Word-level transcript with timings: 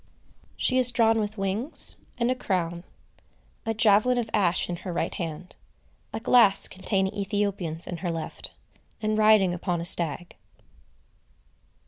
She 0.57 0.79
is 0.79 0.89
drawn 0.89 1.19
with 1.19 1.37
wings, 1.37 1.95
and 2.17 2.31
a 2.31 2.35
crown; 2.35 2.83
a 3.67 3.73
javelin 3.75 4.17
of 4.17 4.31
ash 4.33 4.67
in 4.67 4.77
her 4.77 4.91
right 4.91 5.13
hand; 5.13 5.55
a 6.11 6.19
glass 6.19 6.67
containing 6.67 7.13
Ethiopians 7.13 7.85
in 7.85 7.97
her 7.97 8.09
left; 8.09 8.55
and 8.99 9.15
riding 9.15 9.53
upon 9.53 9.79
a 9.79 9.85
stag. 9.85 10.35